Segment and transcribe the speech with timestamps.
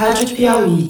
[0.00, 0.88] Rádio Piauí.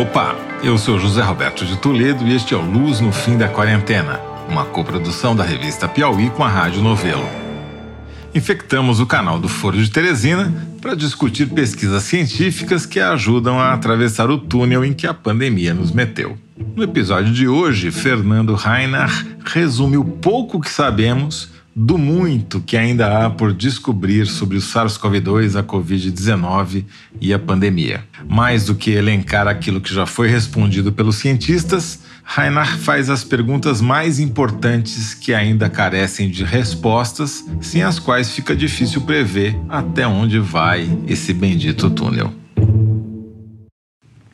[0.00, 3.48] Opa, eu sou José Roberto de Toledo e este é o Luz no Fim da
[3.48, 4.18] Quarentena,
[4.48, 7.28] uma coprodução da revista Piauí com a Rádio Novelo.
[8.34, 14.30] Infectamos o canal do Foro de Teresina para discutir pesquisas científicas que ajudam a atravessar
[14.30, 16.38] o túnel em que a pandemia nos meteu.
[16.74, 23.26] No episódio de hoje, Fernando Reinach resume o pouco que sabemos do muito que ainda
[23.26, 26.84] há por descobrir sobre o SARS-CoV-2, a Covid-19
[27.20, 28.04] e a pandemia.
[28.28, 33.80] Mais do que elencar aquilo que já foi respondido pelos cientistas, Reinhardt faz as perguntas
[33.80, 40.38] mais importantes que ainda carecem de respostas, sem as quais fica difícil prever até onde
[40.38, 42.32] vai esse bendito túnel.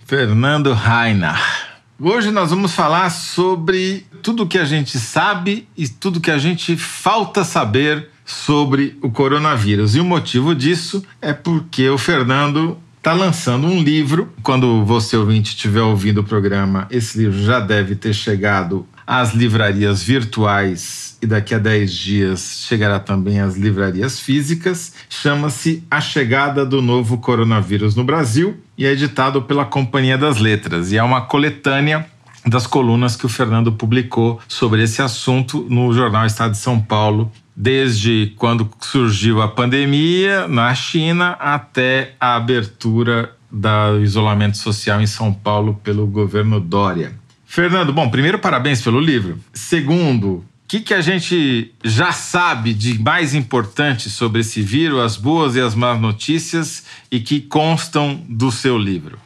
[0.04, 1.59] Fernando Reinhardt
[2.02, 6.74] Hoje nós vamos falar sobre tudo que a gente sabe e tudo que a gente
[6.74, 9.94] falta saber sobre o coronavírus.
[9.94, 14.32] E o motivo disso é porque o Fernando está lançando um livro.
[14.42, 20.04] Quando você ouvinte estiver ouvindo o programa, esse livro já deve ter chegado às livrarias
[20.04, 24.92] virtuais e daqui a 10 dias chegará também às livrarias físicas.
[25.08, 30.92] Chama-se A Chegada do Novo Coronavírus no Brasil e é editado pela Companhia das Letras.
[30.92, 32.06] E é uma coletânea
[32.46, 37.32] das colunas que o Fernando publicou sobre esse assunto no jornal Estado de São Paulo,
[37.56, 45.32] desde quando surgiu a pandemia na China até a abertura do isolamento social em São
[45.32, 47.19] Paulo pelo governo Dória.
[47.50, 49.36] Fernando, bom, primeiro, parabéns pelo livro.
[49.52, 55.56] Segundo, que, que a gente já sabe de mais importante sobre esse vírus, as boas
[55.56, 59.18] e as más notícias, e que constam do seu livro?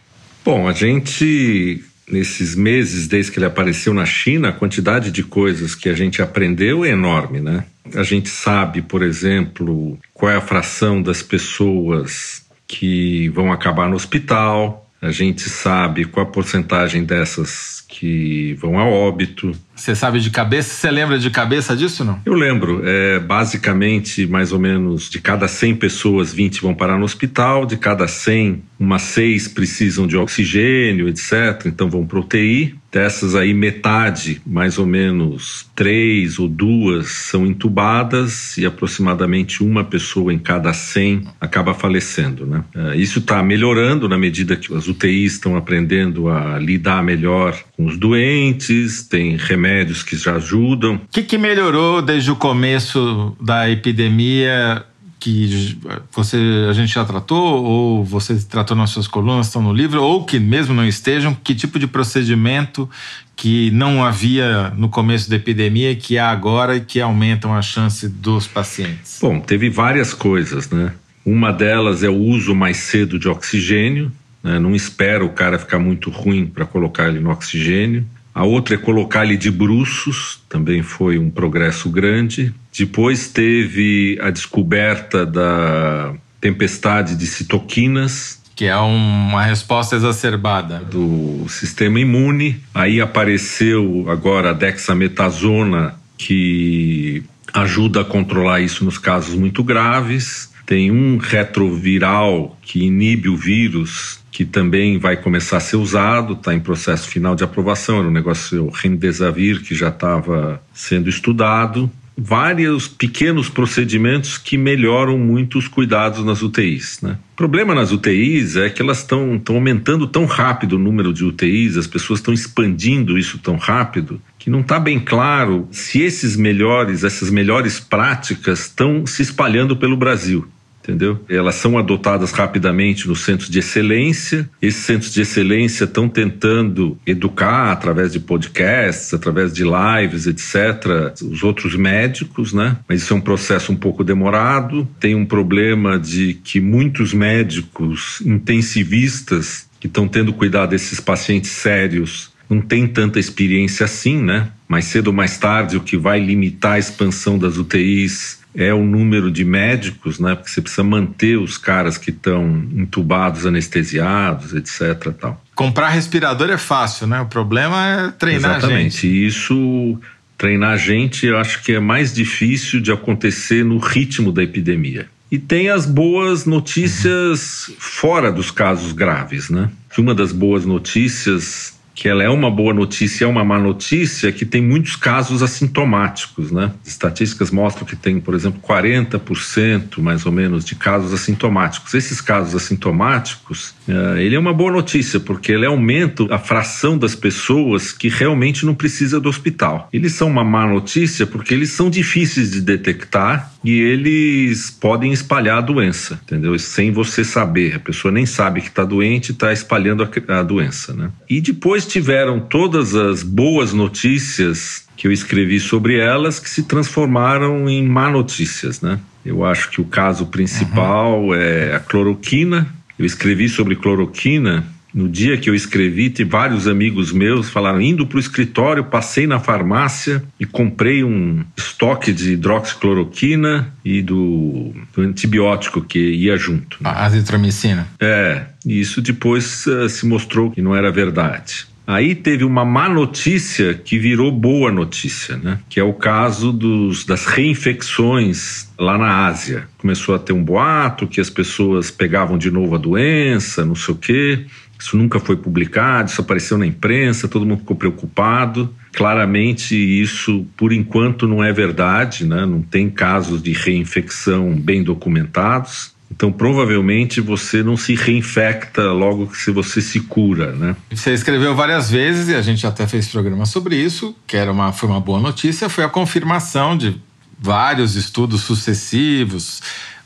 [0.42, 5.74] Bom, a gente, nesses meses desde que ele apareceu na China, a quantidade de coisas
[5.74, 7.66] que a gente aprendeu é enorme, né?
[7.94, 13.96] A gente sabe, por exemplo, qual é a fração das pessoas que vão acabar no
[13.96, 19.52] hospital, a gente sabe qual a porcentagem dessas que vão a óbito.
[19.74, 20.74] Você sabe de cabeça?
[20.74, 22.20] Você lembra de cabeça disso não?
[22.26, 22.82] Eu lembro.
[22.84, 27.76] É, basicamente, mais ou menos, de cada 100 pessoas, 20 vão parar no hospital, de
[27.76, 31.66] cada 100, umas 6 precisam de oxigênio, etc.
[31.66, 32.74] Então vão para UTI.
[32.90, 40.32] Dessas aí, metade, mais ou menos três ou duas, são entubadas e aproximadamente uma pessoa
[40.32, 42.46] em cada 100 acaba falecendo.
[42.46, 42.62] Né?
[42.72, 47.83] É, isso está melhorando na medida que as UTIs estão aprendendo a lidar melhor com
[47.84, 50.96] os doentes, tem remédios que já ajudam.
[50.96, 54.84] O que, que melhorou desde o começo da epidemia
[55.24, 55.78] que
[56.12, 56.36] você
[56.68, 60.38] a gente já tratou ou você tratou nas suas colunas estão no livro ou que
[60.38, 62.86] mesmo não estejam que tipo de procedimento
[63.34, 68.06] que não havia no começo da epidemia que há agora e que aumentam a chance
[68.06, 70.92] dos pacientes bom teve várias coisas né
[71.24, 74.12] uma delas é o uso mais cedo de oxigênio
[74.44, 74.60] né?
[74.60, 78.78] não espera o cara ficar muito ruim para colocar ele no oxigênio a outra é
[78.78, 82.52] colocar ele de bruços, também foi um progresso grande.
[82.76, 92.00] Depois teve a descoberta da tempestade de citoquinas, que é uma resposta exacerbada do sistema
[92.00, 92.60] imune.
[92.74, 97.22] Aí apareceu agora a dexametasona, que
[97.52, 100.52] ajuda a controlar isso nos casos muito graves.
[100.66, 106.52] Tem um retroviral que inibe o vírus que também vai começar a ser usado, está
[106.52, 111.88] em processo final de aprovação, era um negócio Remdesivir que já estava sendo estudado.
[112.16, 117.00] Vários pequenos procedimentos que melhoram muito os cuidados nas UTIs.
[117.02, 117.18] Né?
[117.32, 121.76] O problema nas UTIs é que elas estão aumentando tão rápido o número de UTIs,
[121.76, 127.02] as pessoas estão expandindo isso tão rápido, que não está bem claro se esses melhores,
[127.02, 130.46] essas melhores práticas estão se espalhando pelo Brasil
[130.84, 131.24] entendeu?
[131.28, 134.48] Elas são adotadas rapidamente nos centros de excelência.
[134.60, 141.42] Esses centros de excelência estão tentando educar através de podcasts, através de lives, etc., os
[141.42, 142.76] outros médicos, né?
[142.86, 144.86] Mas isso é um processo um pouco demorado.
[145.00, 152.32] Tem um problema de que muitos médicos intensivistas que estão tendo cuidado desses pacientes sérios
[152.48, 154.50] não têm tanta experiência assim, né?
[154.68, 158.84] Mais cedo ou mais tarde, o que vai limitar a expansão das UTIs é o
[158.84, 160.34] número de médicos, né?
[160.34, 165.12] Porque você precisa manter os caras que estão entubados, anestesiados, etc.
[165.20, 165.42] Tal.
[165.54, 167.20] Comprar respirador é fácil, né?
[167.20, 168.82] O problema é treinar Exatamente.
[168.82, 169.06] gente.
[169.08, 169.98] E isso,
[170.38, 175.06] treinar gente, eu acho que é mais difícil de acontecer no ritmo da epidemia.
[175.30, 179.68] E tem as boas notícias fora dos casos graves, né?
[179.98, 184.44] Uma das boas notícias que ela é uma boa notícia, é uma má notícia, que
[184.44, 186.72] tem muitos casos assintomáticos, né?
[186.84, 191.94] Estatísticas mostram que tem, por exemplo, 40% mais ou menos de casos assintomáticos.
[191.94, 197.14] Esses casos assintomáticos, uh, ele é uma boa notícia, porque ele aumenta a fração das
[197.14, 199.88] pessoas que realmente não precisa do hospital.
[199.92, 205.58] Eles são uma má notícia porque eles são difíceis de detectar e eles podem espalhar
[205.58, 206.58] a doença, entendeu?
[206.58, 207.76] Sem você saber.
[207.76, 211.10] A pessoa nem sabe que está doente e está espalhando a, a doença, né?
[211.28, 217.68] E depois tiveram todas as boas notícias que eu escrevi sobre elas que se transformaram
[217.68, 218.98] em má notícias, né?
[219.24, 221.34] Eu acho que o caso principal uhum.
[221.34, 222.66] é a cloroquina.
[222.98, 224.64] Eu escrevi sobre cloroquina
[224.94, 229.26] no dia que eu escrevi, tem vários amigos meus falaram: indo para o escritório, passei
[229.26, 236.78] na farmácia e comprei um estoque de hidroxicloroquina e do, do antibiótico que ia junto.
[236.84, 237.88] A azitromicina.
[238.00, 241.66] É, e isso depois uh, se mostrou que não era verdade.
[241.86, 245.58] Aí teve uma má notícia que virou boa notícia, né?
[245.68, 249.68] Que é o caso dos, das reinfecções lá na Ásia.
[249.76, 253.94] Começou a ter um boato que as pessoas pegavam de novo a doença, não sei
[253.94, 254.46] o quê.
[254.78, 258.74] Isso nunca foi publicado, isso apareceu na imprensa, todo mundo ficou preocupado.
[258.92, 262.44] Claramente, isso, por enquanto, não é verdade, né?
[262.46, 265.93] não tem casos de reinfecção bem documentados.
[266.10, 270.76] Então, provavelmente, você não se reinfecta logo que você se cura, né?
[270.90, 274.72] Você escreveu várias vezes e a gente até fez programa sobre isso, que era uma,
[274.72, 277.00] foi uma boa notícia, foi a confirmação de
[277.38, 279.60] vários estudos sucessivos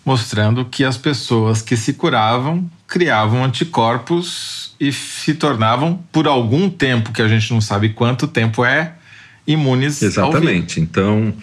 [0.05, 7.13] mostrando que as pessoas que se curavam criavam anticorpos e se tornavam, por algum tempo,
[7.13, 8.95] que a gente não sabe quanto tempo é,
[9.47, 10.81] imunes Exatamente.
[10.81, 11.35] Então,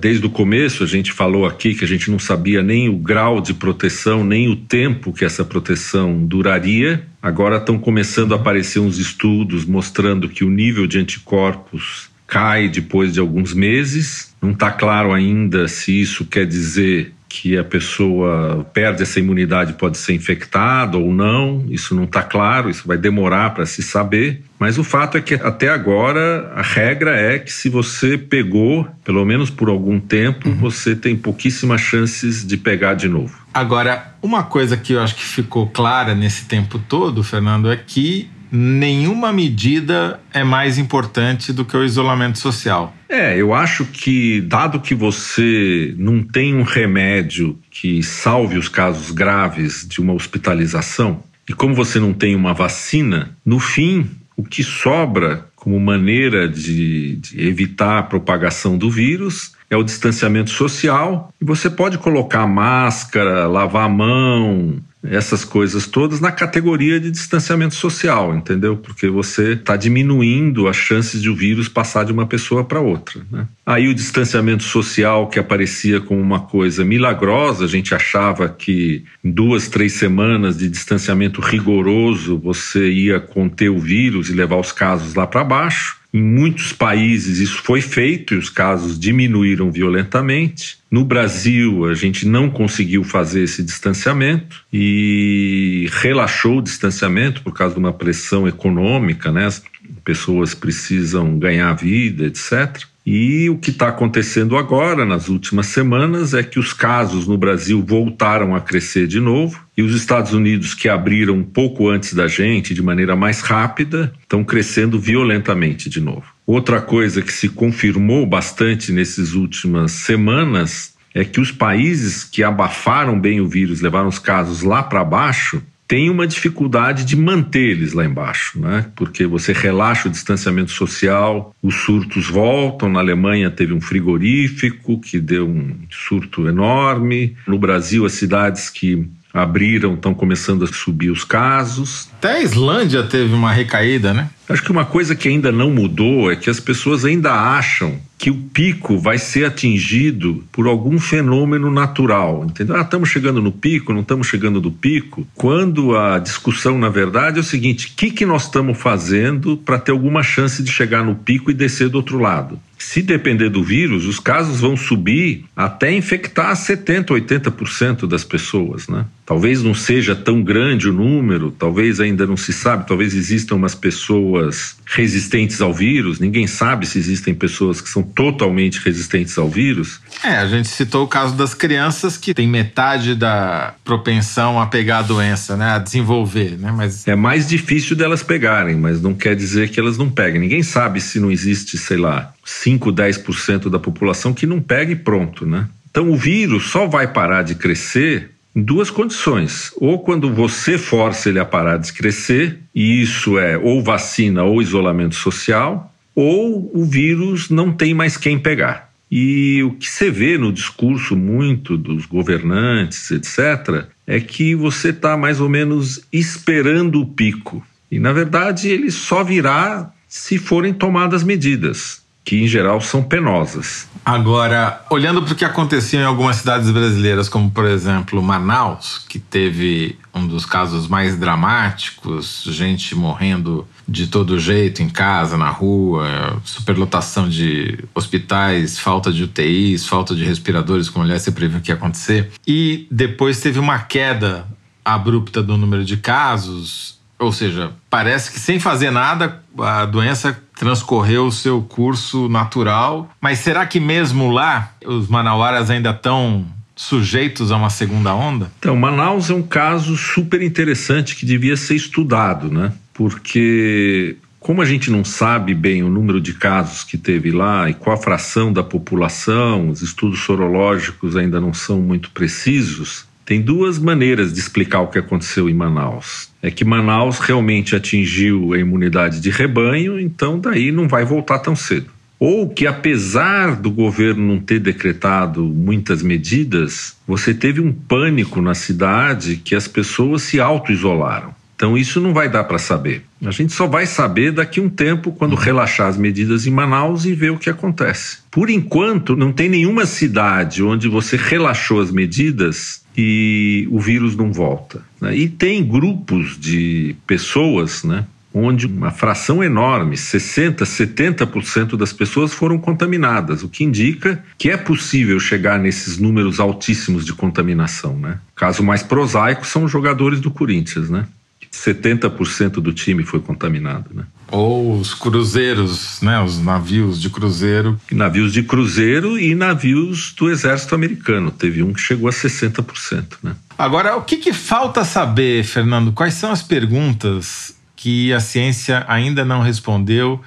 [0.00, 3.40] desde o começo, a gente falou aqui que a gente não sabia nem o grau
[3.40, 7.06] de proteção, nem o tempo que essa proteção duraria.
[7.20, 13.12] Agora estão começando a aparecer uns estudos mostrando que o nível de anticorpos cai depois
[13.12, 14.34] de alguns meses.
[14.40, 19.96] Não está claro ainda se isso quer dizer que a pessoa perde essa imunidade, pode
[19.96, 24.42] ser infectada ou não, isso não está claro, isso vai demorar para se saber.
[24.58, 29.24] Mas o fato é que até agora a regra é que se você pegou, pelo
[29.24, 30.56] menos por algum tempo, uhum.
[30.56, 33.34] você tem pouquíssimas chances de pegar de novo.
[33.54, 38.28] Agora, uma coisa que eu acho que ficou clara nesse tempo todo, Fernando, é que
[38.52, 42.94] nenhuma medida é mais importante do que o isolamento social.
[43.12, 49.10] É, eu acho que, dado que você não tem um remédio que salve os casos
[49.10, 54.62] graves de uma hospitalização, e como você não tem uma vacina, no fim, o que
[54.62, 61.30] sobra como maneira de, de evitar a propagação do vírus é o distanciamento social.
[61.38, 67.74] E você pode colocar máscara, lavar a mão, essas coisas todas na categoria de distanciamento
[67.74, 68.76] social, entendeu?
[68.76, 73.20] Porque você está diminuindo as chances de o vírus passar de uma pessoa para outra.
[73.30, 73.46] Né?
[73.66, 79.30] Aí o distanciamento social que aparecia como uma coisa milagrosa, a gente achava que em
[79.30, 85.14] duas, três semanas de distanciamento rigoroso você ia conter o vírus e levar os casos
[85.14, 86.01] lá para baixo.
[86.12, 90.76] Em muitos países isso foi feito e os casos diminuíram violentamente.
[90.90, 97.74] No Brasil, a gente não conseguiu fazer esse distanciamento e relaxou o distanciamento por causa
[97.74, 99.48] de uma pressão econômica, né?
[99.90, 102.84] As pessoas precisam ganhar vida, etc.
[103.04, 107.82] E o que está acontecendo agora, nas últimas semanas, é que os casos no Brasil
[107.84, 112.28] voltaram a crescer de novo e os Estados Unidos, que abriram um pouco antes da
[112.28, 116.24] gente, de maneira mais rápida, estão crescendo violentamente de novo.
[116.46, 123.18] Outra coisa que se confirmou bastante nessas últimas semanas é que os países que abafaram
[123.20, 125.62] bem o vírus, levaram os casos lá para baixo,
[125.92, 128.86] tem uma dificuldade de manter eles lá embaixo, né?
[128.96, 132.88] porque você relaxa o distanciamento social, os surtos voltam.
[132.88, 137.36] Na Alemanha teve um frigorífico que deu um surto enorme.
[137.46, 142.08] No Brasil, as cidades que abriram, estão começando a subir os casos.
[142.18, 144.30] Até a Islândia teve uma recaída, né?
[144.48, 148.30] Acho que uma coisa que ainda não mudou é que as pessoas ainda acham que
[148.30, 152.76] o pico vai ser atingido por algum fenômeno natural, entendeu?
[152.76, 155.26] Ah, estamos chegando no pico, não estamos chegando no pico.
[155.34, 159.78] Quando a discussão, na verdade, é o seguinte: o que, que nós estamos fazendo para
[159.78, 162.60] ter alguma chance de chegar no pico e descer do outro lado?
[162.78, 169.06] Se depender do vírus, os casos vão subir até infectar 70%, 80% das pessoas, né?
[169.24, 173.74] Talvez não seja tão grande o número, talvez ainda não se sabe, talvez existam umas
[173.74, 180.00] pessoas resistentes ao vírus, ninguém sabe se existem pessoas que são totalmente resistentes ao vírus.
[180.24, 184.98] É, a gente citou o caso das crianças que tem metade da propensão a pegar
[184.98, 189.36] a doença, né, a desenvolver, né, mas é mais difícil delas pegarem, mas não quer
[189.36, 190.40] dizer que elas não peguem.
[190.40, 194.96] Ninguém sabe se não existe, sei lá, 5, 10% da população que não pega e
[194.96, 195.68] pronto, né?
[195.90, 199.72] Então o vírus só vai parar de crescer duas condições.
[199.76, 204.60] Ou quando você força ele a parar de crescer, e isso é ou vacina ou
[204.60, 208.92] isolamento social, ou o vírus não tem mais quem pegar.
[209.10, 215.16] E o que você vê no discurso muito dos governantes, etc., é que você está
[215.16, 217.64] mais ou menos esperando o pico.
[217.90, 223.88] E, na verdade, ele só virá se forem tomadas medidas que em geral são penosas.
[224.04, 229.18] Agora, olhando para o que aconteceu em algumas cidades brasileiras, como por exemplo Manaus, que
[229.18, 236.40] teve um dos casos mais dramáticos, gente morrendo de todo jeito em casa, na rua,
[236.44, 241.76] superlotação de hospitais, falta de UTIs, falta de respiradores, como aliás você previu que ia
[241.76, 242.30] acontecer.
[242.46, 244.46] E depois teve uma queda
[244.84, 251.26] abrupta do número de casos, ou seja, parece que sem fazer nada a doença transcorreu
[251.26, 253.10] o seu curso natural.
[253.20, 258.50] Mas será que mesmo lá os manauaras ainda estão sujeitos a uma segunda onda?
[258.58, 262.72] Então, Manaus é um caso super interessante que devia ser estudado, né?
[262.92, 267.74] Porque como a gente não sabe bem o número de casos que teve lá e
[267.74, 273.78] qual a fração da população, os estudos sorológicos ainda não são muito precisos, tem duas
[273.78, 276.28] maneiras de explicar o que aconteceu em Manaus.
[276.42, 281.54] É que Manaus realmente atingiu a imunidade de rebanho, então daí não vai voltar tão
[281.54, 281.86] cedo.
[282.18, 288.54] Ou que, apesar do governo não ter decretado muitas medidas, você teve um pânico na
[288.54, 291.34] cidade que as pessoas se auto-isolaram.
[291.62, 293.04] Então isso não vai dar para saber.
[293.24, 297.04] A gente só vai saber daqui a um tempo quando relaxar as medidas em Manaus
[297.04, 298.18] e ver o que acontece.
[298.32, 304.32] Por enquanto, não tem nenhuma cidade onde você relaxou as medidas e o vírus não
[304.32, 304.82] volta.
[305.00, 305.16] Né?
[305.16, 308.06] E tem grupos de pessoas, né?
[308.34, 314.56] onde uma fração enorme, 60%, 70% das pessoas foram contaminadas, o que indica que é
[314.56, 317.96] possível chegar nesses números altíssimos de contaminação.
[317.96, 318.18] Né?
[318.34, 321.06] Caso mais prosaico são os jogadores do Corinthians, né?
[321.52, 324.04] 70% do time foi contaminado, né?
[324.30, 326.18] Ou os cruzeiros, né?
[326.20, 327.78] Os navios de cruzeiro.
[327.90, 331.30] Navios de cruzeiro e navios do exército americano.
[331.30, 333.36] Teve um que chegou a 60%, né?
[333.58, 335.92] Agora, o que, que falta saber, Fernando?
[335.92, 340.20] Quais são as perguntas que a ciência ainda não respondeu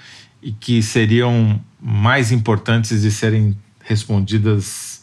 [0.44, 4.95] e que seriam mais importantes de serem respondidas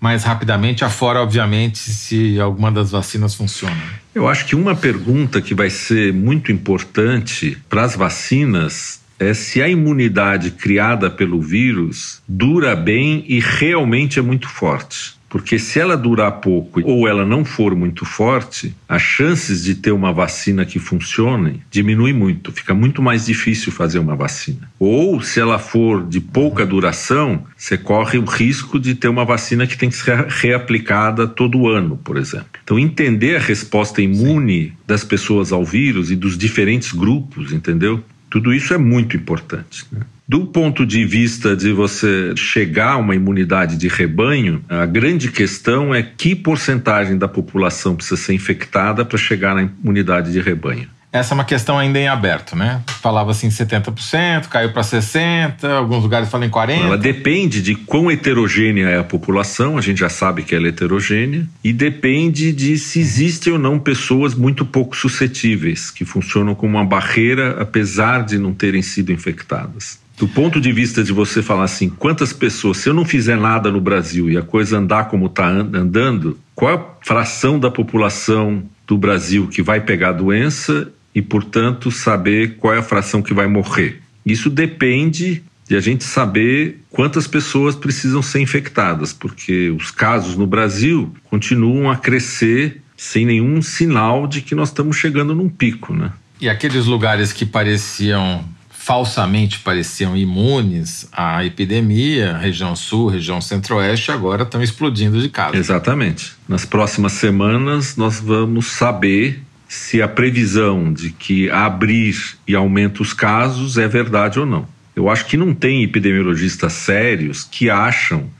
[0.00, 3.76] mais rapidamente, afora, obviamente, se alguma das vacinas funciona.
[4.14, 9.60] Eu acho que uma pergunta que vai ser muito importante para as vacinas é se
[9.60, 15.17] a imunidade criada pelo vírus dura bem e realmente é muito forte.
[15.28, 19.92] Porque se ela durar pouco ou ela não for muito forte, as chances de ter
[19.92, 24.70] uma vacina que funcione diminui muito, fica muito mais difícil fazer uma vacina.
[24.78, 29.66] Ou se ela for de pouca duração, você corre o risco de ter uma vacina
[29.66, 32.48] que tem que ser reaplicada todo ano, por exemplo.
[32.64, 38.02] Então entender a resposta imune das pessoas ao vírus e dos diferentes grupos, entendeu?
[38.30, 39.84] Tudo isso é muito importante.
[39.90, 40.00] Né?
[40.28, 45.94] Do ponto de vista de você chegar a uma imunidade de rebanho, a grande questão
[45.94, 50.86] é que porcentagem da população precisa ser infectada para chegar na imunidade de rebanho.
[51.10, 52.82] Essa é uma questão ainda em aberto, né?
[53.00, 56.70] Falava assim 70%, caiu para 60%, alguns lugares falam em 40%.
[56.72, 60.68] Ela depende de quão heterogênea é a população, a gente já sabe que ela é
[60.68, 66.76] heterogênea, e depende de se existem ou não pessoas muito pouco suscetíveis, que funcionam como
[66.76, 71.64] uma barreira, apesar de não terem sido infectadas do ponto de vista de você falar
[71.64, 75.26] assim, quantas pessoas, se eu não fizer nada no Brasil e a coisa andar como
[75.26, 81.22] está andando, qual a fração da população do Brasil que vai pegar a doença e,
[81.22, 84.02] portanto, saber qual é a fração que vai morrer?
[84.26, 90.46] Isso depende de a gente saber quantas pessoas precisam ser infectadas, porque os casos no
[90.46, 96.10] Brasil continuam a crescer sem nenhum sinal de que nós estamos chegando num pico, né?
[96.40, 98.44] E aqueles lugares que pareciam
[98.88, 105.58] falsamente pareciam imunes à epidemia, região sul, região centro-oeste, agora estão explodindo de casos.
[105.58, 106.32] Exatamente.
[106.48, 112.16] Nas próximas semanas nós vamos saber se a previsão de que abrir
[112.46, 114.66] e aumenta os casos é verdade ou não.
[114.96, 118.30] Eu acho que não tem epidemiologistas sérios que acham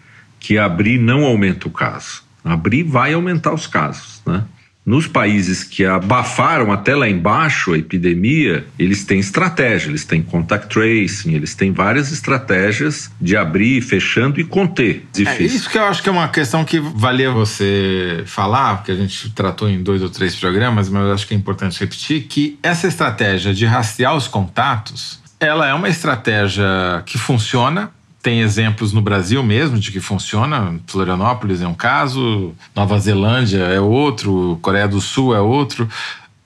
[0.41, 2.23] que abrir não aumenta o caso.
[2.43, 4.45] Abrir vai aumentar os casos, né?
[4.89, 10.67] Nos países que abafaram até lá embaixo a epidemia, eles têm estratégia, eles têm contact
[10.69, 15.07] tracing, eles têm várias estratégias de abrir, fechando e conter.
[15.13, 15.43] É Difícil.
[15.43, 18.95] É isso que eu acho que é uma questão que valia você falar, porque a
[18.95, 22.59] gente tratou em dois ou três programas, mas eu acho que é importante repetir que
[22.63, 27.91] essa estratégia de rastrear os contatos, ela é uma estratégia que funciona
[28.29, 30.79] tem exemplos no Brasil mesmo de que funciona.
[30.87, 35.89] Florianópolis é um caso, Nova Zelândia é outro, Coreia do Sul é outro.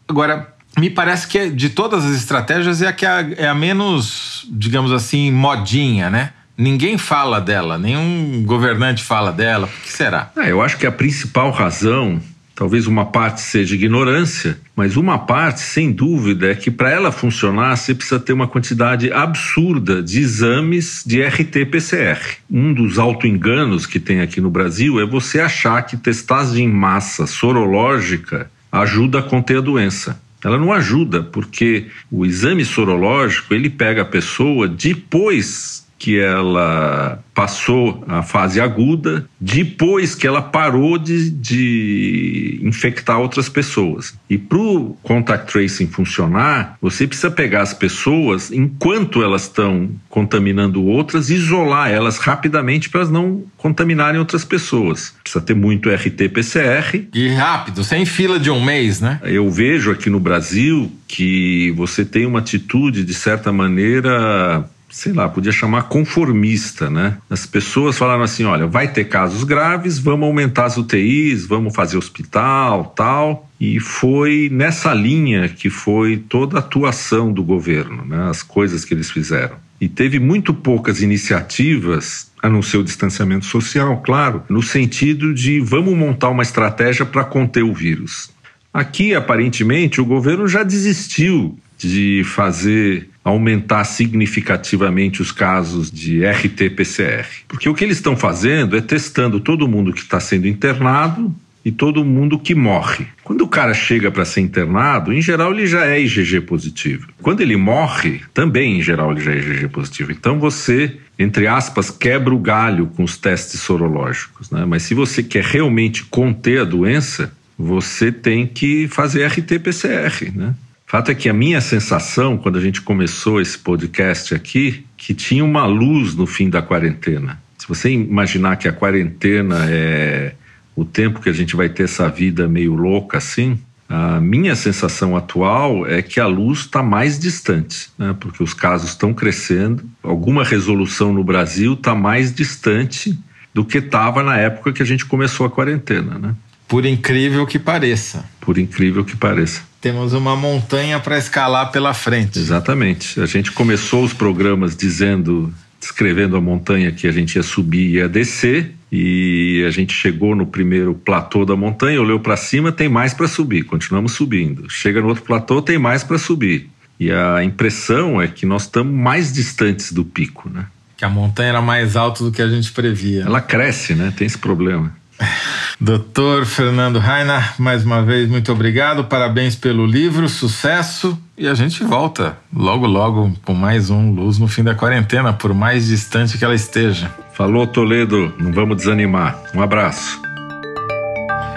[0.06, 4.92] Agora, me parece que de todas as estratégias é a que é a menos, digamos
[4.92, 6.30] assim, modinha, né?
[6.56, 9.66] Ninguém fala dela, nenhum governante fala dela.
[9.66, 10.30] Por que será?
[10.36, 12.20] É, eu acho que a principal razão
[12.62, 17.76] Talvez uma parte seja ignorância, mas uma parte, sem dúvida, é que para ela funcionar
[17.76, 22.20] você precisa ter uma quantidade absurda de exames de RT-PCR.
[22.48, 27.26] Um dos autoenganos que tem aqui no Brasil é você achar que testagem em massa
[27.26, 30.22] sorológica ajuda a conter a doença.
[30.44, 38.02] Ela não ajuda, porque o exame sorológico ele pega a pessoa depois que ela passou
[38.08, 44.12] a fase aguda depois que ela parou de, de infectar outras pessoas.
[44.28, 50.84] E para o contact tracing funcionar, você precisa pegar as pessoas enquanto elas estão contaminando
[50.84, 55.14] outras, isolar elas rapidamente para elas não contaminarem outras pessoas.
[55.22, 57.06] Precisa ter muito RT-PCR.
[57.14, 59.20] E rápido, sem fila de um mês, né?
[59.22, 65.26] Eu vejo aqui no Brasil que você tem uma atitude, de certa maneira, sei lá,
[65.26, 67.16] podia chamar conformista, né?
[67.30, 71.96] As pessoas falaram assim, olha, vai ter casos graves, vamos aumentar as UTIs, vamos fazer
[71.96, 73.50] hospital, tal.
[73.58, 78.28] E foi nessa linha que foi toda a atuação do governo, né?
[78.28, 79.56] As coisas que eles fizeram.
[79.80, 85.58] E teve muito poucas iniciativas, a não ser o distanciamento social, claro, no sentido de
[85.58, 88.30] vamos montar uma estratégia para conter o vírus.
[88.72, 97.26] Aqui, aparentemente, o governo já desistiu de fazer aumentar significativamente os casos de RT-PCR.
[97.46, 101.70] Porque o que eles estão fazendo é testando todo mundo que está sendo internado e
[101.70, 103.06] todo mundo que morre.
[103.22, 107.06] Quando o cara chega para ser internado, em geral ele já é IgG positivo.
[107.22, 110.10] Quando ele morre, também em geral ele já é IgG positivo.
[110.10, 114.50] Então você, entre aspas, quebra o galho com os testes sorológicos.
[114.50, 114.64] Né?
[114.66, 120.54] Mas se você quer realmente conter a doença, você tem que fazer RT-PCR, né?
[120.92, 125.42] Fato é que a minha sensação, quando a gente começou esse podcast aqui, que tinha
[125.42, 127.40] uma luz no fim da quarentena.
[127.56, 130.34] Se você imaginar que a quarentena é
[130.76, 135.16] o tempo que a gente vai ter essa vida meio louca assim, a minha sensação
[135.16, 138.14] atual é que a luz está mais distante, né?
[138.20, 143.18] porque os casos estão crescendo, alguma resolução no Brasil está mais distante
[143.54, 146.18] do que estava na época que a gente começou a quarentena.
[146.18, 146.34] Né?
[146.68, 148.26] Por incrível que pareça.
[148.38, 149.71] Por incrível que pareça.
[149.82, 152.38] Temos uma montanha para escalar pela frente.
[152.38, 153.20] Exatamente.
[153.20, 157.94] A gente começou os programas dizendo, descrevendo a montanha que a gente ia subir e
[157.96, 162.88] ia descer, e a gente chegou no primeiro platô da montanha, olhou para cima, tem
[162.88, 164.70] mais para subir, continuamos subindo.
[164.70, 166.70] Chega no outro platô, tem mais para subir.
[167.00, 170.66] E a impressão é que nós estamos mais distantes do pico, né?
[170.96, 173.24] Que a montanha era mais alta do que a gente previa.
[173.24, 174.14] Ela cresce, né?
[174.16, 174.94] Tem esse problema.
[175.82, 181.18] Doutor Fernando Rainer, mais uma vez, muito obrigado, parabéns pelo livro, sucesso.
[181.36, 185.52] E a gente volta logo, logo com mais um Luz no fim da quarentena, por
[185.52, 187.12] mais distante que ela esteja.
[187.32, 189.36] Falou, Toledo, não vamos desanimar.
[189.52, 190.22] Um abraço.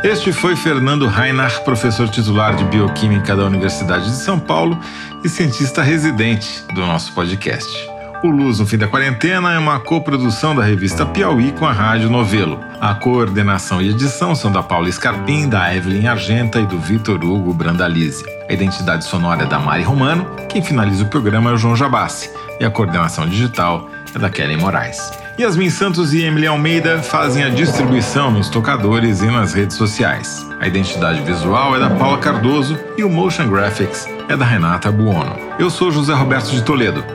[0.03, 4.79] Este foi Fernando Rainer, professor titular de Bioquímica da Universidade de São Paulo
[5.23, 7.94] e cientista residente do nosso podcast.
[8.25, 12.09] O Luz no Fim da Quarentena é uma coprodução da revista Piauí com a Rádio
[12.09, 12.59] Novelo.
[12.81, 17.53] A coordenação e edição são da Paula Scarpim, da Evelyn Argenta e do Vitor Hugo
[17.53, 18.25] Brandalize.
[18.49, 22.31] A identidade sonora é da Mari Romano, quem finaliza o programa é o João Jabassi
[22.59, 24.99] e a coordenação digital é da Kelly Moraes.
[25.39, 30.43] Yasmin Santos e Emily Almeida fazem a distribuição nos tocadores e nas redes sociais.
[30.59, 35.35] A identidade visual é da Paula Cardoso e o Motion Graphics é da Renata Buono.
[35.59, 37.14] Eu sou José Roberto de Toledo.